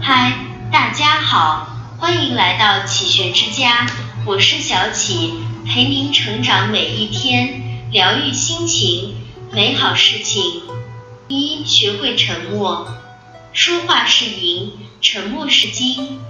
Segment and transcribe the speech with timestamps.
[0.00, 0.34] 嗨，
[0.70, 1.66] 大家好，
[1.98, 3.86] 欢迎来到启学之家，
[4.26, 5.32] 我是小启，
[5.66, 9.16] 陪您成长每一天，疗愈心情，
[9.50, 10.62] 美好事情。
[11.26, 12.86] 一，学会沉默，
[13.54, 16.20] 说话是银，沉默是金。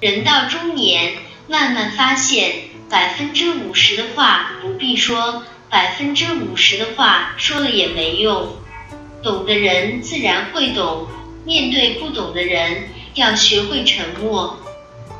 [0.00, 1.18] 人到中年，
[1.48, 8.56] 慢慢发现，百分之五十的话不必说，百分之五十的话说了也没用。
[9.22, 11.08] 懂的人自然会懂，
[11.44, 14.58] 面对不懂的人，要学会沉默。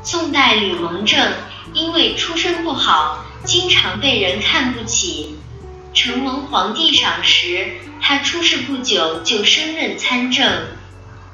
[0.03, 1.33] 宋代吕蒙正
[1.73, 5.35] 因为出身不好，经常被人看不起。
[5.93, 7.67] 承蒙皇帝赏识，
[8.01, 10.47] 他出世不久就升任参政。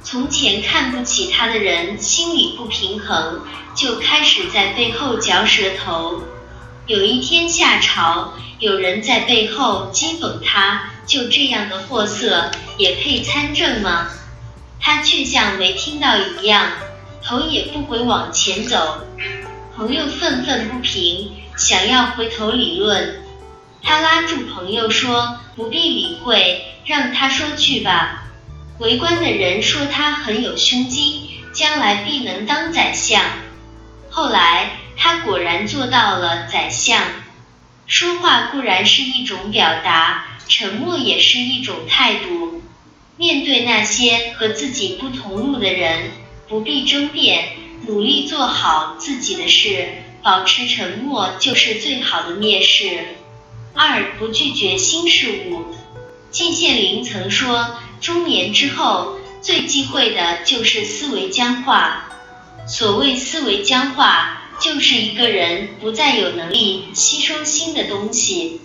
[0.02, 3.42] 从前看不起他的人心里不平衡，
[3.76, 6.23] 就开始在背后嚼舌头。
[6.88, 14.08] 有一天下朝，有人在背后讥讽他：“就这样的货色，也配参政吗？”
[14.80, 16.73] 他却像没听到一样，
[17.23, 19.00] 头也不回往前走。
[19.75, 23.23] 朋友愤愤不平，想要回头理论。
[23.81, 28.27] 他拉住朋友说：“不必理会，让他说去吧。”
[28.77, 33.23] 围观的人说他很有胸襟，将来必能当宰相。
[34.11, 37.02] 后来他果然做到了宰相。
[37.88, 42.62] 说话固然是一种表达，沉默也是一种态度。
[43.18, 46.12] 面对那些和自己不同路的人，
[46.48, 47.50] 不必争辩，
[47.88, 49.88] 努力做好自己的事，
[50.22, 53.06] 保持沉默就是最好的蔑视。
[53.73, 55.76] 二不拒绝新事物。
[56.32, 62.10] 季羡林曾说，中年之后最忌讳的就是思维僵化。
[62.68, 68.61] 所谓思维僵化，就是一个人不再有能力吸收新的东西。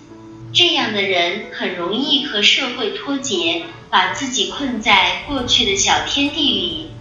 [0.53, 6.91] 这样的人很容易和社会脱节，把自己困在过去的小天地里。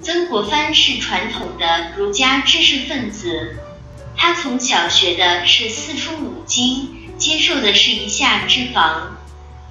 [0.00, 3.56] 曾国藩是传统的儒家知识分子，
[4.16, 6.88] 他从小学的是四书五经。
[7.16, 9.16] 接受的是一下之防，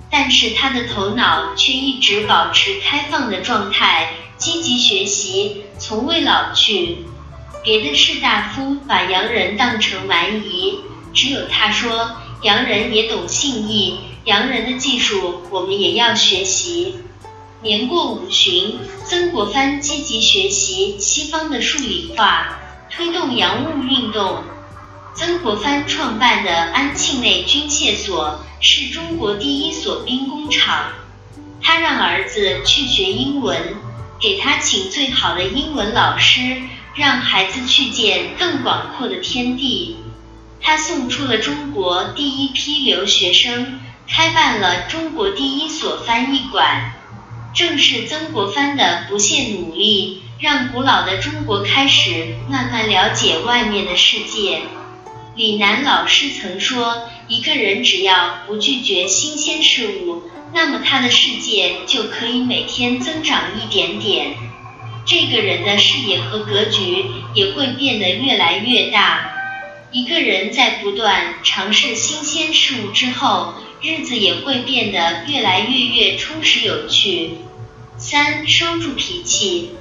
[0.09, 6.99] 但是他的头脑却一直保持开放的状态，积极学习，从未老去。
[7.63, 10.79] 别的士大夫把洋人当成蛮夷，
[11.13, 16.95] 只有他说，洋人也懂信义，洋人的技术我们也要学习。
[17.61, 22.59] 年过五旬，曾国藩积极学习西方的数理化，
[22.89, 24.43] 推动洋务运动。
[25.15, 30.91] 曾国藩创办的安庆内军械所是中国第一所兵工厂。
[31.61, 33.75] 他让儿子去学英文，
[34.19, 36.61] 给他请最好的英文老师，
[36.95, 39.97] 让孩子去见更广阔的天地。
[40.61, 46.93] 他送出了中国第一批留学生，开办了中国第一所翻译馆。
[47.53, 54.61] 正是曾国藩的不懈努力，让古老的中国开始慢慢了解外面的世界。
[55.35, 60.23] 李楠老师曾说，一个人只要不拒绝新鲜事物，
[60.53, 64.35] 那么他的世界就可以每天增长一点点。
[65.05, 69.31] 这个人的视野和格局也会变得越来越大。
[69.91, 77.35] 一个人在不断尝试新鲜事物之后，日子也会变得越来越越充实有趣。
[77.97, 79.71] 三，收住脾气。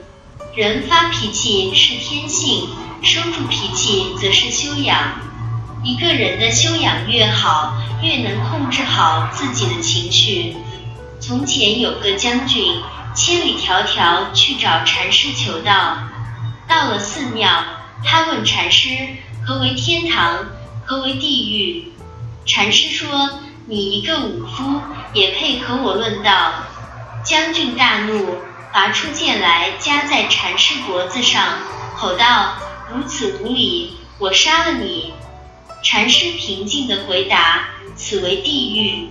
[0.55, 2.69] 人发脾气是天性，
[3.03, 5.21] 收住脾气则是修养。
[5.83, 10.57] 一个人的修养越好，越能控制好自己的情绪。
[11.19, 12.63] 从前有个将军，
[13.15, 15.99] 千里迢迢去找禅师求道。
[16.67, 17.49] 到了寺庙，
[18.05, 18.89] 他问禅师
[19.47, 20.47] ：“何为天堂？
[20.87, 21.93] 何为地狱？”
[22.47, 24.81] 禅师说：“你一个武夫，
[25.13, 26.55] 也配和我论道？”
[27.25, 28.37] 将军大怒，
[28.73, 31.43] 拔出剑来夹在禅师脖子上，
[31.95, 32.55] 吼道
[32.93, 35.13] ：“如此无礼，我杀了你！”
[35.85, 39.09] 禅师平静地回答：“此为地狱。”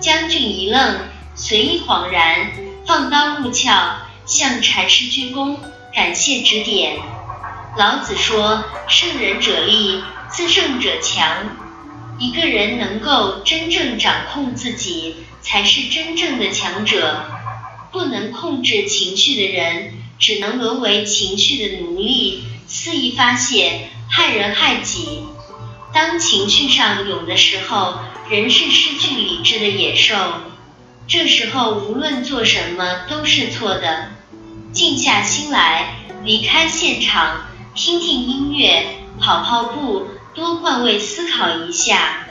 [0.00, 0.98] 将军一愣，
[1.34, 2.50] 随意恍然，
[2.88, 5.58] 放刀入鞘，向禅师鞠躬，
[5.94, 6.96] 感谢指点。
[7.76, 11.54] 老子说：“胜人者力，自胜者强。”
[12.18, 17.26] 一个人能够真正掌控自己，才是真正的强者。
[17.92, 25.24] 不能控制情绪的人，只能沦为情绪的奴隶，肆意发泄，害人害己。
[25.92, 27.98] 当情绪上涌的时候，
[28.30, 30.16] 人是失去理智的野兽。
[31.08, 34.10] 这时候无论做什么都是错的。
[34.74, 38.84] 静下心来，离开现场，听听音乐，
[39.18, 42.26] 跑跑步，多换位思考一下。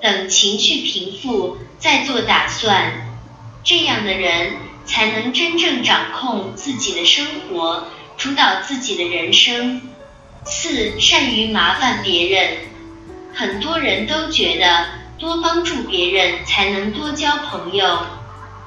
[0.00, 2.92] 等情绪平复，再做打算。
[3.62, 4.52] 这样的人
[4.86, 9.82] 才能真正掌控自己的生活，主导自己的人生。
[10.46, 12.56] 四、善于麻烦别人。
[13.34, 14.86] 很多人都觉得
[15.18, 17.98] 多帮助别人才能多交朋友，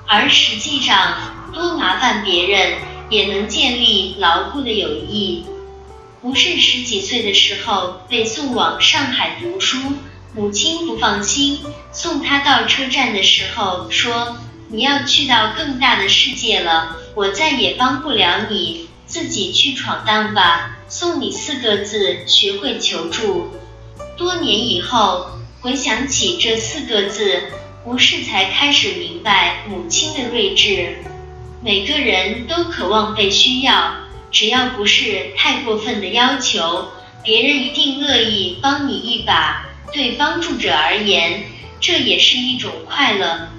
[0.08, 2.74] 而实际上多麻烦别人
[3.10, 5.46] 也能建立牢固的友谊。
[6.22, 9.78] 吴氏十几岁的时候被送往上海读书，
[10.36, 11.60] 母亲不放心，
[11.92, 14.38] 送他到车站的时候说。
[14.70, 20.80] 你要去到更大的世界了，我再也帮不了你，自己去闯荡吧。
[20.90, 23.50] 送你四个字，学会求助。
[24.18, 25.37] 多年以后，
[25.68, 27.44] 回想起这四个字，
[27.84, 31.00] 吴氏才开始明白母亲的睿智。
[31.62, 33.94] 每个人都渴望被需要，
[34.32, 36.88] 只要不是太过分的要求，
[37.22, 39.66] 别人一定乐意帮你一把。
[39.92, 41.44] 对帮助者而言，
[41.82, 43.50] 这也是一种快乐。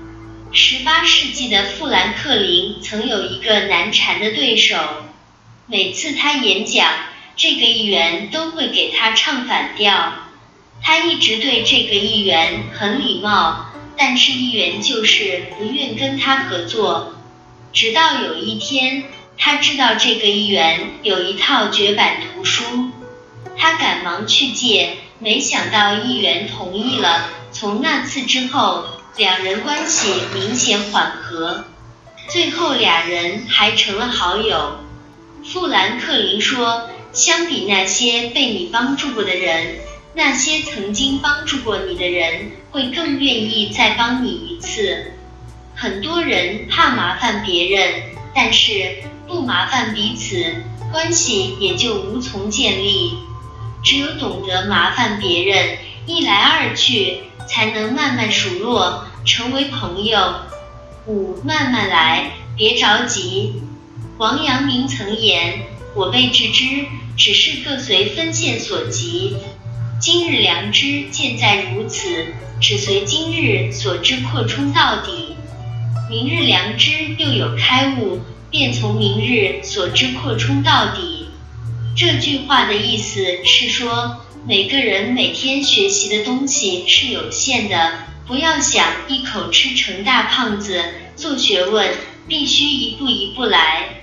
[0.51, 4.79] 十八世纪的富兰克林曾有一个难缠的对手，
[5.67, 6.91] 每次他演讲，
[7.37, 10.15] 这个议员都会给他唱反调。
[10.83, 13.67] 他一直对这个议员很礼貌，
[13.97, 17.15] 但是议员就是不愿跟他合作。
[17.73, 19.05] 直到有一天，
[19.37, 22.91] 他知道这个议员有一套绝版图书，
[23.57, 27.29] 他赶忙去借，没想到议员同意了。
[27.53, 28.87] 从那次之后。
[29.17, 31.65] 两人关系明显缓和，
[32.29, 34.79] 最后俩人还成了好友。
[35.45, 39.81] 富兰克林说：“相比那些被你帮助过的人，
[40.15, 45.13] 那些曾经帮助过你的人会更愿意再帮你一次。
[45.75, 48.03] 很多人怕麻烦别人，
[48.35, 53.15] 但是不麻烦彼此，关系也就无从建立。
[53.85, 60.35] 只有懂得麻烦别人，一来二去。”才能慢慢熟络，成为朋友。
[61.07, 63.63] 五，慢慢来，别着急。
[64.19, 65.63] 王阳明曾言
[65.97, 66.85] ：“我辈致知，
[67.17, 69.39] 只是各随分线所及。
[70.01, 72.27] 今日良知见在如此，
[72.61, 75.37] 只随今日所知扩充到底。
[76.09, 81.27] 明日良知又有开悟，便从明日所知扩充到底。”
[81.97, 84.25] 这句话的意思是说。
[84.47, 87.93] 每个人每天学习的东西是有限的，
[88.27, 90.83] 不要想一口吃成大胖子。
[91.17, 91.93] 做学问
[92.29, 94.01] 必须一步一步来，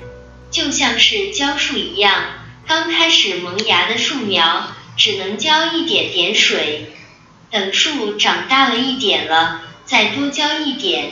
[0.52, 2.14] 就像是浇树一样，
[2.68, 6.94] 刚开始萌芽的树苗只能浇一点点水，
[7.52, 11.12] 等树长大了一点了，再多浇一点。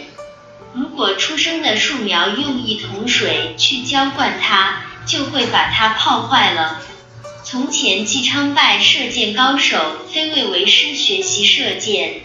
[0.74, 6.82] 如果出生的树苗用一桶水去浇灌它，就会把它泡坏了。
[7.44, 12.22] 从前，纪昌拜射箭高手飞卫为师学习射箭，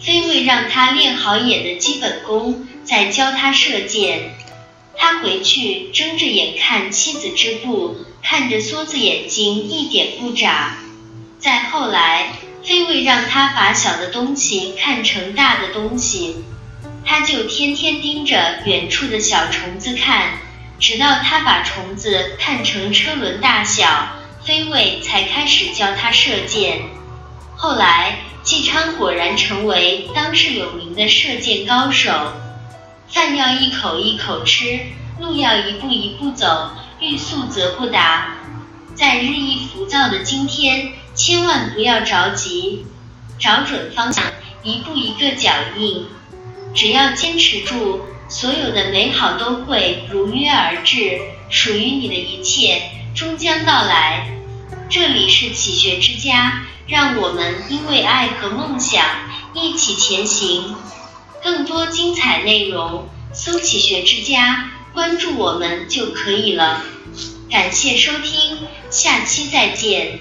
[0.00, 4.36] 飞卫让他练好眼的基本功，再教他射箭。
[4.96, 10.78] 他回去睁着眼看妻子织布，看着梭子眼睛一点不眨。
[11.44, 12.32] 再后来，
[12.64, 16.42] 飞卫让他把小的东西看成大的东西，
[17.04, 20.38] 他就天天盯着远处的小虫子看，
[20.80, 24.08] 直到他把虫子看成车轮大小。
[24.42, 26.80] 飞卫才开始教他射箭，
[27.56, 32.32] 后来纪昌果然成为当世有名的射箭高手。
[33.08, 34.80] 饭要一口一口吃，
[35.20, 36.70] 路要一步一步走，
[37.00, 38.38] 欲速则不达。
[38.94, 42.84] 在日益浮躁的今天，千万不要着急，
[43.38, 44.24] 找准方向，
[44.62, 46.06] 一步一个脚印。
[46.74, 52.82] 只要坚持住，所有的美好都会如约而至，属于你的一切
[53.14, 54.36] 终将到来。
[54.90, 59.04] 这里是启学之家，让我们因为爱和梦想
[59.54, 60.74] 一起前行。
[61.42, 66.82] 更多精彩内容，搜“启学之家”，关注我们就可以了。
[67.50, 68.58] 感谢收听，
[68.90, 70.18] 下期再见。